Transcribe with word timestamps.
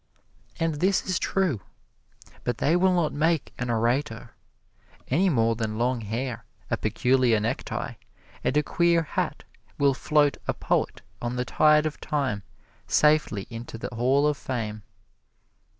And 0.59 0.79
this 0.79 1.05
is 1.07 1.19
true. 1.19 1.61
But 2.43 2.57
they 2.57 2.75
will 2.75 2.95
not 2.95 3.13
make 3.13 3.53
an 3.59 3.69
orator, 3.69 4.31
any 5.09 5.29
more 5.29 5.55
than 5.55 5.77
long 5.77 6.01
hair, 6.01 6.43
a 6.71 6.77
peculiar 6.77 7.39
necktie, 7.39 7.93
and 8.43 8.57
a 8.57 8.63
queer 8.63 9.03
hat 9.03 9.43
will 9.77 9.93
float 9.93 10.37
a 10.47 10.55
poet 10.55 11.03
on 11.21 11.35
the 11.35 11.45
tide 11.45 11.85
of 11.85 12.01
time 12.01 12.41
safely 12.87 13.45
into 13.51 13.77
the 13.77 13.93
Hall 13.93 14.25
of 14.25 14.37
Fame. 14.37 14.81